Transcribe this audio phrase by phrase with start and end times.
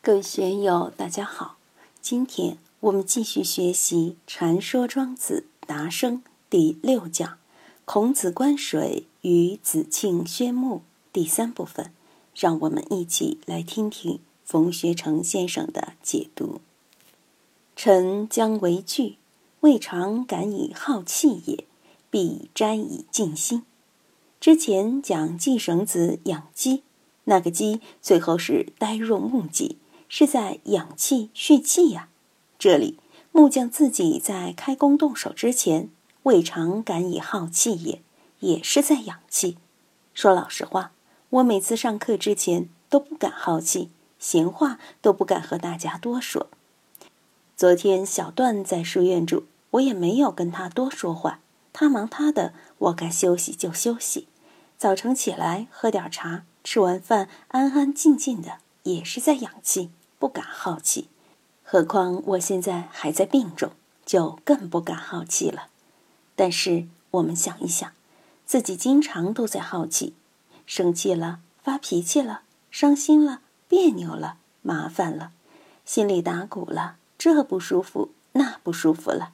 [0.00, 1.58] 各位学友，大家好！
[2.00, 7.38] 今天我们继续学习《传说庄子达生》第六讲
[7.84, 10.82] “孔子观水与子庆宣牧”
[11.12, 11.92] 第三部分，
[12.34, 16.60] 让我们一起来听听冯学成先生的解读。
[17.76, 19.16] 臣将为惧，
[19.60, 21.64] 未尝敢以好气也，
[22.08, 23.64] 必斋以静心。
[24.40, 26.84] 之前讲季绳子养鸡，
[27.24, 29.76] 那个鸡最后是呆若木鸡。
[30.08, 32.08] 是在养气蓄气呀。
[32.58, 32.98] 这里
[33.30, 35.88] 木匠自己在开工动手之前，
[36.24, 38.02] 未尝敢以好气也，
[38.40, 39.56] 也是在养气。
[40.12, 40.92] 说老实话，
[41.30, 46.48] 我每次上课之前都不敢好气，闲话都不敢和大家多说。
[47.56, 51.40] 昨天小段在书院住，我也没有跟他多说话，
[51.72, 54.26] 他忙他的，我该休息就休息。
[54.76, 59.90] 早晨起来喝点茶，吃完饭安安静静的，也是在养气。
[60.18, 61.08] 不敢好奇，
[61.62, 63.70] 何况我现在还在病中，
[64.04, 65.68] 就更不敢好奇了。
[66.34, 67.92] 但是我们想一想，
[68.44, 70.14] 自己经常都在好奇，
[70.66, 75.30] 生气了、发脾气了、伤心了、别扭了、麻烦了，
[75.84, 79.32] 心里打鼓了，这不舒服，那不舒服了，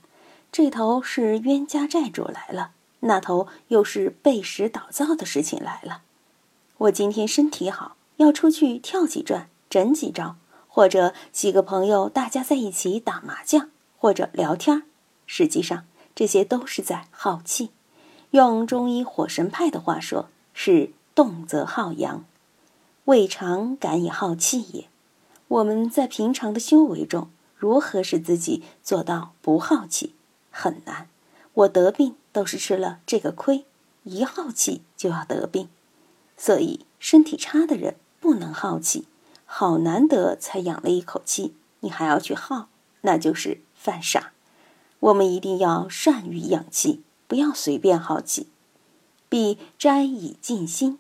[0.53, 6.03] 这头是冤家债主来了，那头又是背时倒灶的事情来了。
[6.77, 10.37] 我今天身体好，要出去跳几转，整几招。
[10.75, 14.83] 或者几个朋友大家在一起打麻将，或者聊天儿
[15.25, 15.85] 实际上
[16.17, 17.71] 这些都是在耗气。
[18.33, 22.25] 用中医火神派的话说，是动则耗阳，
[23.05, 24.89] 未尝敢以耗气也。
[25.47, 30.17] 我们在平常的修为中，如何使自己做到不耗气？
[30.51, 31.07] 很难。
[31.53, 33.65] 我得病都是吃了这个亏，
[34.03, 35.69] 一耗气就要得病。
[36.37, 39.07] 所以身体差的人不能耗气。
[39.57, 42.69] 好难得才养了一口气，你还要去耗，
[43.03, 44.33] 那就是犯傻。
[44.99, 48.49] 我们一定要善于养气，不要随便耗气。
[49.29, 50.99] 必斋以静心。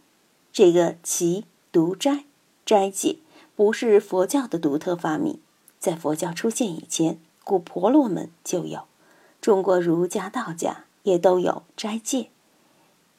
[0.53, 2.26] 这个“其独斋”
[2.65, 3.16] 斋戒
[3.56, 5.41] 不是佛教的独特发明，
[5.81, 8.84] 在佛教出现以前，古婆罗门就有，
[9.41, 12.31] 中国儒家、道家也都有斋戒。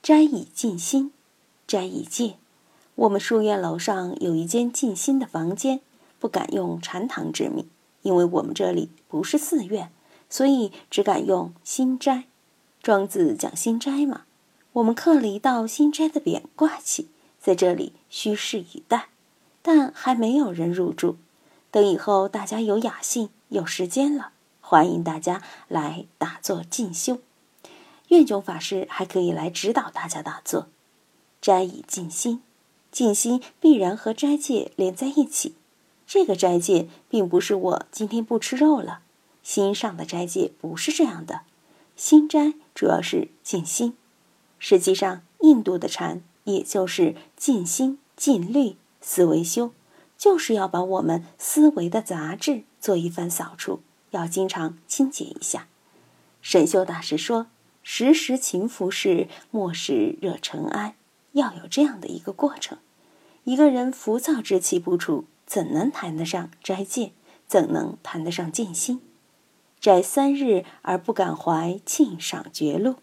[0.01, 1.11] 斋以静心，
[1.67, 2.37] 斋以戒。
[2.95, 5.81] 我们书院楼上有一间静心的房间，
[6.17, 7.67] 不敢用禅堂之名，
[8.03, 9.91] 因为我们这里不是寺院，
[10.29, 12.23] 所以只敢用心斋。
[12.81, 14.21] 庄子讲心斋嘛，
[14.71, 19.09] 我们刻了一道心斋的匾挂起，在这里虚室以待，
[19.61, 21.17] 但还没有人入住。
[21.71, 24.29] 等以后大家有雅兴、有时间了，
[24.61, 27.19] 欢迎大家来打坐静修。
[28.07, 30.67] 愿炯法师还可以来指导大家打坐，
[31.41, 32.41] 斋以静心。
[32.95, 35.55] 静心必然和斋戒连在一起，
[36.07, 39.01] 这个斋戒并不是我今天不吃肉了，
[39.43, 41.41] 心上的斋戒不是这样的，
[41.97, 43.97] 心斋主要是静心。
[44.59, 49.73] 实际上，印度的禅也就是静心、静虑、思维修，
[50.17, 55.67] 就是要把我们思维的杂质做一番扫除，要经常清洁一下。
[56.41, 57.47] 神秀大师说
[57.83, 60.95] ：“时时勤拂拭，莫使惹尘埃。”
[61.35, 62.77] 要有这样的一个过程。
[63.45, 67.11] 一个人浮躁之气不除，怎能谈得上斋戒？
[67.45, 69.01] 怎能谈得上静心？
[69.79, 72.95] 斋三日而不敢怀庆赏绝路。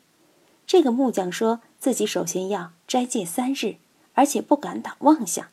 [0.66, 3.76] 这个木匠说自己首先要斋戒三日，
[4.14, 5.46] 而且不敢打妄想。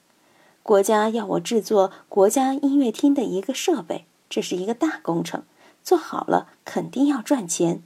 [0.64, 5.44] 国家要我制作国家音乐厅的一个设备，这是一个大工程，
[5.84, 7.84] 做好了肯定要赚钱。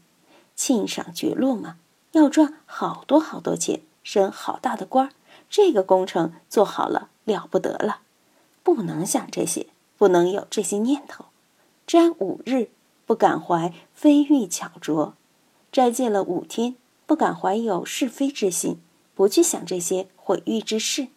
[0.56, 1.76] 庆赏绝路嘛，
[2.14, 5.12] 要赚好多好多钱，升好大的官儿。
[5.56, 8.00] 这个工程做好了了不得了，
[8.64, 9.68] 不能想这些，
[10.00, 11.26] 不能有这些念头。
[11.86, 12.70] 斋五日，
[13.06, 15.14] 不敢怀非欲巧拙；
[15.72, 16.76] 斋戒了五天，
[17.06, 18.80] 不敢怀有是非之心，
[19.14, 21.10] 不去想这些毁誉之事。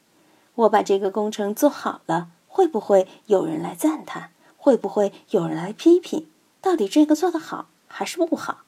[0.57, 4.33] 我把这个工程做好了，会不会有人来赞叹？
[4.59, 6.27] 会不会有人来批评？
[6.61, 8.65] 到底这个做得好还是不好？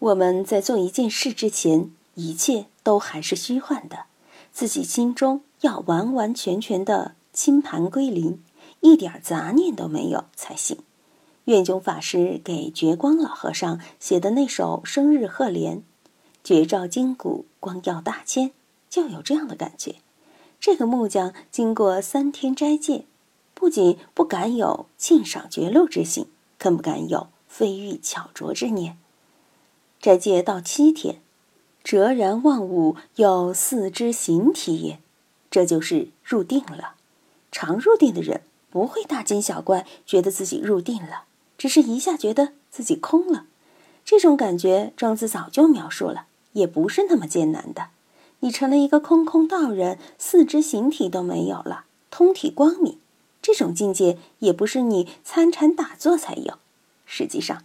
[0.00, 4.04] 我们在做一件事之前，一切都还是虚幻的。
[4.52, 8.42] 自己心中要完完全全的清盘归零，
[8.80, 10.76] 一点杂念都没有才行。
[11.46, 15.82] 愿炯法师给觉光老和尚写的那首生日贺联
[16.44, 18.52] ，“绝照筋骨，光耀大千”，
[18.90, 19.96] 就有这样的感觉。
[20.60, 23.06] 这个木匠经过三天斋戒，
[23.54, 26.26] 不仅不敢有庆赏绝露之心，
[26.58, 28.98] 更不敢有非欲巧拙之念。
[29.98, 31.21] 斋戒到七天。
[31.82, 34.98] 哲然万物有四肢形体也，
[35.50, 36.94] 这就是入定了。
[37.50, 41.24] 常入定的人不会大惊小怪，觉得自己入定了，
[41.58, 43.46] 只是一下觉得自己空了。
[44.04, 47.88] 这种感觉，庄子早就描述了，也不是那么艰难的。
[48.40, 52.98] 你成了一个空空道人，四肢形体都没有了，通体光明。
[53.40, 56.58] 这种境界也不是你参禅打坐才有。
[57.04, 57.62] 实际上，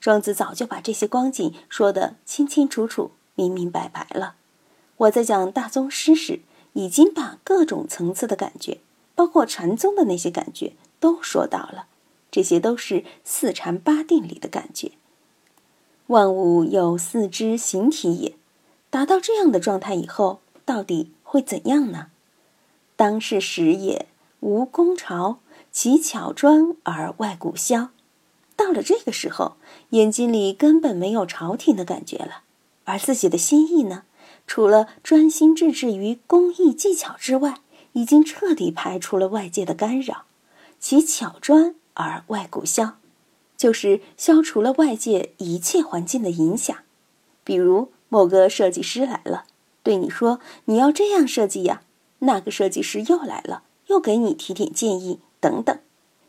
[0.00, 4.34] 庄子早就把这些光景说得清清楚楚、明明白白了。
[4.98, 6.40] 我在讲大宗师时，
[6.74, 8.80] 已经把各种层次的感觉，
[9.14, 11.86] 包括禅宗的那些感觉，都说到了。
[12.30, 14.92] 这些都是四禅八定里的感觉。
[16.08, 18.34] 万物有四肢形体也。
[18.90, 22.08] 达到这样的状态以后，到底会怎样呢？
[22.96, 24.06] 当是时也，
[24.40, 25.38] 无功朝，
[25.72, 27.90] 其巧专而外古消。
[28.56, 29.56] 到了这个时候，
[29.90, 32.42] 眼睛里根本没有朝廷的感觉了，
[32.90, 34.02] 而自己的心意呢，
[34.46, 37.60] 除了专心致志于工艺技巧之外，
[37.92, 40.24] 已经彻底排除了外界的干扰。
[40.78, 42.98] 其巧专而外骨消，
[43.56, 46.76] 就是消除了外界一切环境的影响，
[47.44, 47.92] 比如。
[48.12, 49.44] 某个设计师来了，
[49.84, 51.82] 对你说：“你要这样设计呀。”
[52.26, 55.78] 那个设计师又来了，又给你提点建议，等等，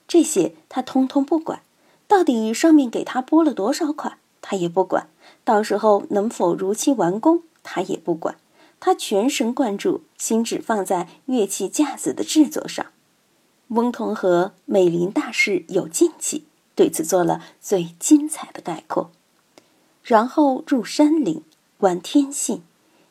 [0.07, 1.63] 这些他通通不管。
[2.07, 5.07] 到底上面给他拨了多少款，他也不管。
[5.43, 8.35] 到时候能否如期完工，他也不管。
[8.79, 12.87] 他全神贯注，心只放在乐器架子的制作上。
[13.69, 16.39] 翁同和《美林大师有静气》
[16.75, 19.11] 对此做了最精彩的概括。
[20.03, 21.43] 然后入山林。
[21.77, 22.61] 观天性，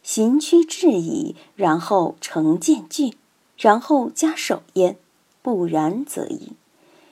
[0.01, 3.17] 行趋至矣，然后成见具，
[3.59, 4.97] 然后加守焉，
[5.43, 6.53] 不然则已。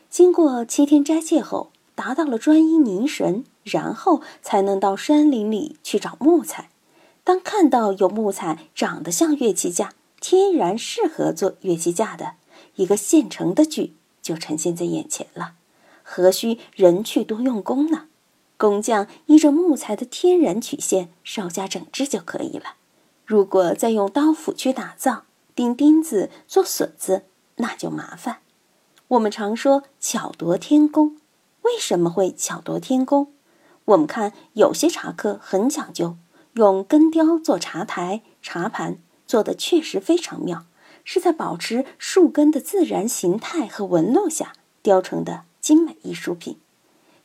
[0.09, 6.71] 经过七天斋戒后，达到了专一凝神，然后才能到山林里去找木材。
[7.25, 12.33] 当看到有木材长得像乐器架，天然适合做乐器架的
[12.77, 15.53] 一个现成的具，就呈现在眼前了，
[16.03, 18.07] 何须人去多用功呢？
[18.57, 22.75] 工匠依着木材的天然曲线稍加整治就可以了。
[23.25, 25.25] 如果再用刀斧去打造、
[25.55, 27.23] 钉钉子、做榫子，
[27.57, 28.39] 那就麻烦。
[29.09, 31.19] 我们常说巧夺天工，
[31.63, 33.33] 为什么会巧夺天工？
[33.89, 36.17] 我们看有些茶客很讲究，
[36.53, 40.67] 用根雕做茶台、茶盘，做的确实非常妙，
[41.05, 44.53] 是在保持树根的自然形态和纹路下
[44.83, 46.59] 雕成的精美艺术品。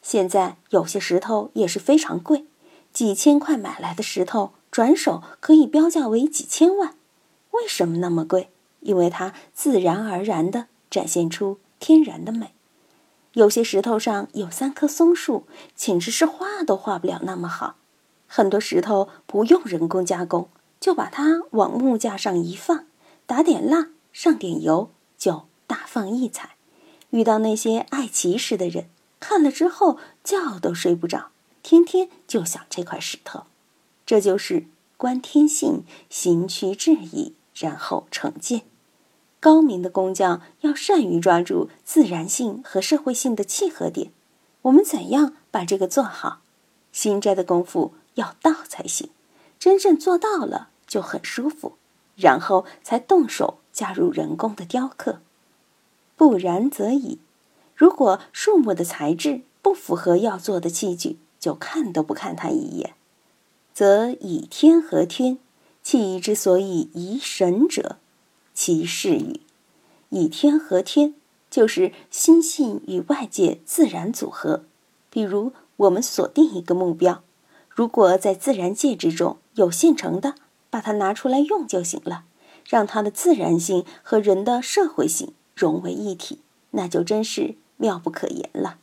[0.02, 2.46] 现在有些石头也是非常贵，
[2.94, 6.96] 几千块买来的石头，转手可以标价为几千万。
[7.52, 8.50] 为什么那么贵？
[8.80, 12.54] 因为它自然而然地展现出天然的美。
[13.34, 15.46] 有些石头上有三棵松树，
[15.76, 17.76] 简直是画都画不了那么好。
[18.28, 20.50] 很多石头不用人工加工，
[20.80, 22.86] 就把它往木架上一放，
[23.26, 26.56] 打点蜡，上点油，就大放异彩。
[27.10, 28.88] 遇到那些爱奇石的人。
[29.20, 31.30] 看了之后，觉都睡不着，
[31.62, 33.44] 天天就想这块石头。
[34.06, 34.66] 这就是
[34.98, 38.64] 观天性，行趋至矣，然后成见。
[39.44, 44.10] 高明的工匠要善于抓住自然性和社会性的契合点。
[44.62, 46.40] 我们怎样把这个做好？
[46.94, 49.10] 心斋的功夫要到才行，
[49.60, 51.74] 真正做到了就很舒服，
[52.16, 55.20] 然后才动手加入人工的雕刻。
[56.16, 57.20] 不然则已。
[57.76, 62.94] 如果树木的材质不符合要做的器具，就看都不看它一眼，
[63.74, 65.40] 则以天合天。
[65.82, 67.98] 器之所以宜神者，
[68.54, 69.42] 其是与
[70.10, 71.16] 以天合天，
[71.50, 74.64] 就是心性与外界自然组合。
[75.10, 77.24] 比如，我们锁定一个目标，
[77.70, 80.36] 如果在自然界之中有现成的，
[80.70, 82.26] 把它拿出来用就行了，
[82.68, 86.40] 让它的自然性和人的社会性融为一体，
[86.72, 87.56] 那就真是。
[87.76, 88.78] 妙不可言了，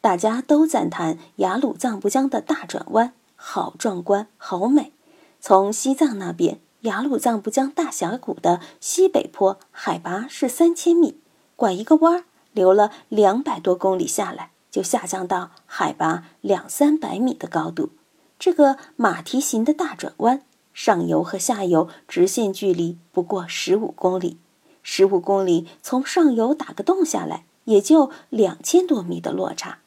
[0.00, 4.92] 大家都赞叹雅鲁藏布江的大转弯好壮观、好美。
[5.40, 11.18] 从西藏那边雅鲁藏布江大峡谷的西北坡，海拔是三千米，
[11.56, 17.90] 拐一个弯儿，流了两百多公里下来，就下降到海拔两三百米的高度。
[18.38, 20.42] 这个马蹄形的大转弯，
[20.74, 24.36] 上游和下游直线距离不过十五公里，
[24.82, 27.44] 十五公里从上游打个洞下来。
[27.64, 29.78] 也就两千多米的落差，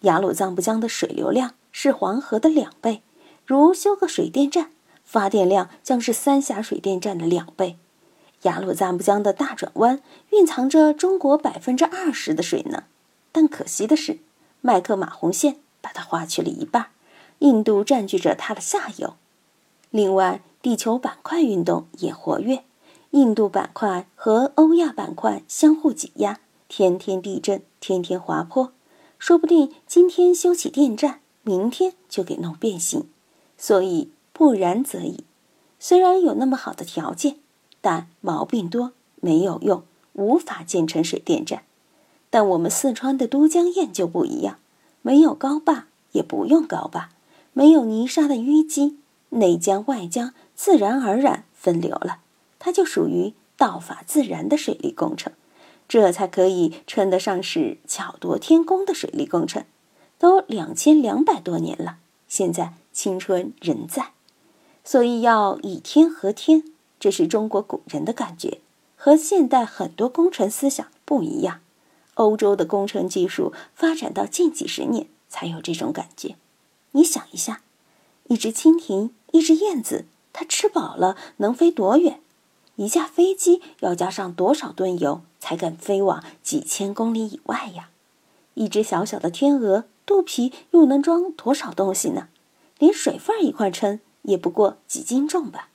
[0.00, 3.04] 雅鲁藏布江的水流量是黄河的两倍，
[3.46, 4.72] 如修个水电站，
[5.08, 7.78] 发电量将是三峡水电站的两倍。
[8.42, 12.82] 雅鲁藏布江的大转弯蕴藏着中国百分之二十的水能，
[13.32, 14.18] 但可惜的是，
[14.60, 16.88] 麦克马洪线把它划去了一半，
[17.38, 19.14] 印度占据着它的下游。
[19.90, 22.64] 另外，地球板块运动也活跃，
[23.12, 26.38] 印度板块和欧亚板块相互挤压。
[26.68, 28.74] 天天地震，天天滑坡，
[29.18, 33.08] 说不定今天修起电站，明天就给弄变形。
[33.56, 35.24] 所以不然则已。
[35.80, 37.38] 虽然有那么好的条件，
[37.80, 41.64] 但毛病多，没有用，无法建成水电站。
[42.30, 44.60] 但我们四川的都江堰就不一样，
[45.02, 47.08] 没有高坝，也不用高坝，
[47.52, 48.98] 没有泥沙的淤积，
[49.30, 52.20] 内江外江自然而然分流了，
[52.60, 55.32] 它就属于道法自然的水利工程，
[55.88, 59.64] 这才可以称得上是巧夺天工的水利工程。
[60.16, 61.96] 都两千两百多年了，
[62.28, 64.12] 现在青春仍在，
[64.90, 66.64] 所以要以天合天，
[66.98, 68.62] 这是中国古人的感觉，
[68.96, 71.60] 和现代很多工程思想不一样。
[72.14, 76.36] 欧洲的工程技术发展到近几十年才有这种感觉。
[76.92, 77.60] 你想一下，
[78.28, 82.22] 一只蜻蜓，一只燕子，它吃饱了能飞多远？
[82.76, 87.90] 一架飞机要加上多少吨油才敢飞往几千公里以外呀？
[88.54, 92.28] 一只小小的天鹅，肚皮又能装多少东西呢？
[92.78, 95.70] 连水分一块称，也不过几斤重吧。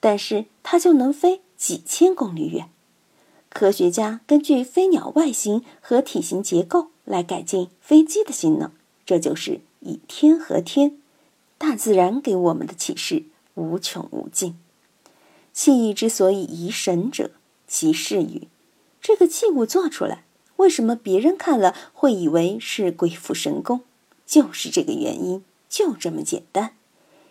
[0.00, 2.70] 但是它就能飞几千公里远。
[3.50, 8.70] 科学家根据飞鸟外形和体型结构来改进飞机的性能，
[9.04, 10.98] 这就是以天合天。
[11.56, 13.24] 大自然给我们的启示
[13.54, 14.56] 无穷无尽。
[15.52, 17.32] 器之所以疑神者，
[17.66, 18.46] 其事与
[19.00, 20.24] 这个器物做出来，
[20.56, 23.80] 为什么别人看了会以为是鬼斧神工？
[24.24, 26.68] 就是这个原因，就这么简单。《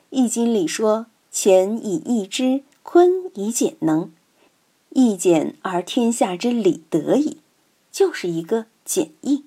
[0.10, 4.12] 易经》里说：“乾以易之，坤以简能。”
[4.92, 7.38] 易简而天下之理得矣，
[7.92, 9.44] 就是一个简易。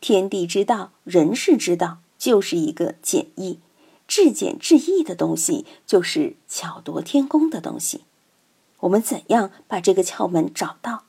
[0.00, 3.58] 天地之道，人世之道，就是一个简易。
[4.06, 8.04] 至简至易的东西，就是巧夺天工的东西。
[8.80, 11.02] 我们怎样把这个窍门找到？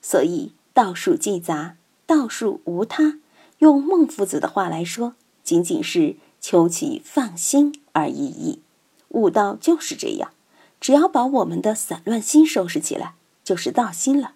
[0.00, 3.18] 所以道术既杂，道术无他。
[3.58, 8.60] 用孟夫子的话来说，仅仅是求其放心而已矣。
[9.08, 10.32] 悟道就是这样。
[10.80, 14.32] 只要把我们的散乱心收拾起来，就是道心了。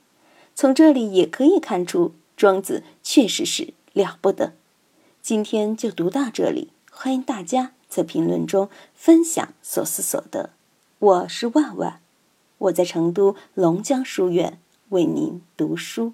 [0.54, 4.52] 从这里也可以看出，庄子确实是了不得。
[5.22, 10.50] 今天就读到这里，欢迎大家在评论中分享所思所得。
[10.98, 12.00] 我是万万，
[12.58, 14.58] 我在成都龙江书院
[14.90, 16.12] 为您读书。